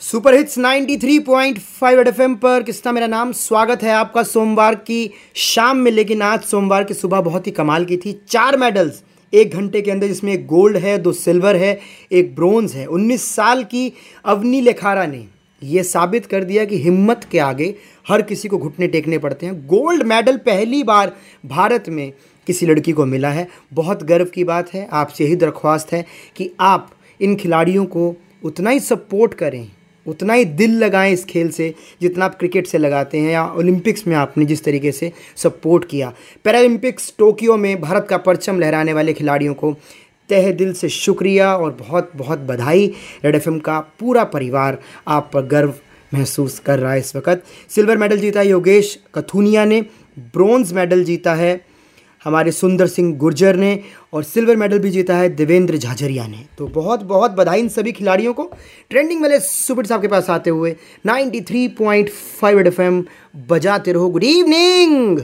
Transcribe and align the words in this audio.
Super 0.00 0.34
hits 0.34 0.58
93.5 0.58 1.96
red 1.96 2.08
FM 2.08 2.34
पर। 2.34 2.62
किस्ता 2.62 2.92
मेरा 2.92 3.06
नाम, 3.06 3.32
स्वागत 3.32 3.82
है 3.82 3.90
आपका 3.90 4.22
सोमवार 4.22 4.74
की 4.74 5.10
शाम 5.34 5.76
में। 5.76 5.90
लेकिन 5.90 6.22
आज 6.22 6.40
सोमवार 6.40 6.84
की 6.84 6.94
सुबह 6.94 7.20
बहुत 7.20 7.46
ही 7.46 7.52
कमाल 7.52 7.84
की 7.84 7.96
थी। 7.96 8.22
चार 8.28 8.56
मेडल्स, 8.56 9.02
एक 9.34 9.50
घंटे 9.50 9.82
के 9.82 9.90
अंदर 9.90 10.06
जिसमें 10.06 10.32
एक 10.32 10.46
गोल्ड 10.46 10.76
है, 10.76 10.98
दो 10.98 11.12
सिल्वर 11.12 11.56
है, 11.56 11.80
एक 12.12 12.34
ब्रोंज 12.34 12.72
है। 12.72 12.86
19 12.86 13.34
साल 13.34 13.64
की 13.64 13.92
अवनी 14.24 14.60
लेखारा 14.60 15.06
ने 15.06 15.24
यह 15.62 15.82
साबित 15.82 16.26
कर 16.26 16.44
दिया 16.44 16.64
कि 16.64 16.82
हिम्मत 16.82 17.26
के 17.32 17.38
आगे 17.38 17.74
हर 18.08 18.22
किसी 18.22 18.48
को 18.48 18.58
घुटने 18.58 18.86
टेकने 18.86 19.18
पड़ते 19.18 19.46
हैं। 19.46 19.66
गोल्ड 19.66 20.02
मेडल 20.02 20.36
पहली 20.36 20.82
बार 20.82 21.16
भारत 21.46 21.84
में 21.88 22.12
किसी 22.46 22.66
लड़की 22.66 22.92
को 22.92 23.06
मिला 23.06 23.30
है। 23.30 23.48
बहुत 23.72 24.02
गर्व 24.02 24.24
की 24.24 24.44
बात 24.44 24.74
है। 24.74 24.88
आपसे 24.92 25.24
यही 25.24 25.36
दरख्वास्त 25.36 25.92
है 25.92 26.06
कि 26.36 26.50
आप 26.60 26.90
इन 27.20 27.36
खिलाड़ियों 27.36 27.84
को 27.84 28.16
उतना 28.44 28.70
ही 28.70 28.80
सपोर्ट 28.80 29.34
करें। 29.34 29.72
उतना 30.06 30.34
ही 30.34 30.44
दिल 30.44 30.76
लगाएँ 30.78 31.12
इस 31.12 31.24
खेल 31.24 31.50
से 31.50 31.74
जितना 32.00 32.24
आप 32.24 32.38
क्रिकेट 32.38 32.66
से 32.66 32.78
लगाते 32.78 33.18
हैं 33.18 33.32
या 33.32 33.44
ओलंपिक्स 33.48 34.06
में 34.06 34.16
आपने 34.16 34.44
जिस 34.44 34.64
तरीके 34.64 34.92
से 34.92 35.12
सपोर्ट 35.36 35.84
किया। 35.84 36.12
पैरालंपिक्स 36.44 37.14
टोक्यो 37.18 37.56
में 37.56 37.80
भारत 37.80 38.06
का 38.10 38.16
परचम 38.18 38.60
लहराने 38.60 38.92
वाले 38.92 39.12
खिलाड़ियों 39.12 39.54
को 39.54 39.72
तह 40.30 40.50
दिल 40.52 40.72
से 40.72 40.88
शुक्रिया 40.88 41.56
और 41.56 41.72
बहुत 41.72 42.10
बहुत 42.16 42.38
बधाई। 42.38 42.86
रेड 43.24 43.34
एफएम 43.34 43.58
का 43.58 43.78
पूरा 44.00 44.24
परिवार 44.24 44.78
आप 45.08 45.30
पर 45.34 45.46
गर्व 45.46 45.74
महसूस 46.14 46.58
कर 46.58 46.78
रहा 46.78 46.92
है 46.92 46.98
इस 46.98 47.16
वक्त। 47.16 47.42
सिल्वर 47.70 47.96
मेडल 47.96 48.18
जीता 48.18 48.42
योगेश 48.42 48.98
कथुनिया 49.14 49.64
ने 49.64 49.80
ब्रॉन्ज 50.18 50.72
मेडल 50.72 51.04
जीता 51.04 51.34
है 51.34 51.54
हमारे 52.26 52.52
सुंदर 52.52 52.86
सिंह 52.86 53.14
गुर्जर 53.16 53.56
ने 53.56 53.78
और 54.12 54.22
सिल्वर 54.22 54.56
मेडल 54.56 54.78
भी 54.78 54.90
जीता 54.90 55.16
है 55.16 55.28
देवेंद्र 55.28 55.76
झाझरिया 55.76 56.26
ने। 56.26 56.44
तो 56.58 56.66
बहुत 56.66 57.02
बहुत 57.02 57.30
बधाई 57.30 57.60
इन 57.60 57.68
सभी 57.68 57.92
खिलाड़ियों 57.92 58.32
को। 58.34 58.50
ट्रेंडिंग 58.90 59.22
वाले 59.22 59.40
सुपर 59.40 59.86
साहब 59.86 60.02
के 60.02 60.08
पास 60.08 60.30
आते 60.30 60.50
हुए 60.50 60.76
93.5 61.06 62.66
एफएम 62.66 63.04
बजाते 63.48 63.92
रहो। 63.92 64.08
Good 64.08 64.24
evening 64.24 65.20